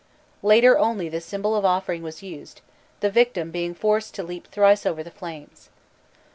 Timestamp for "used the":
2.23-3.11